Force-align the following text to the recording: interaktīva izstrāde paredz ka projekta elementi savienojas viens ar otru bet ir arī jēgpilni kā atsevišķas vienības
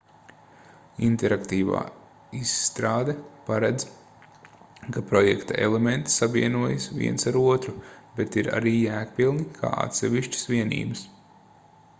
interaktīva 1.07 1.81
izstrāde 2.39 3.13
paredz 3.49 3.85
ka 4.97 5.03
projekta 5.13 5.59
elementi 5.67 6.15
savienojas 6.15 6.89
viens 7.03 7.29
ar 7.35 7.39
otru 7.45 7.77
bet 8.19 8.39
ir 8.45 8.53
arī 8.63 8.75
jēgpilni 8.81 9.47
kā 9.61 9.75
atsevišķas 9.87 10.49
vienības 10.55 11.05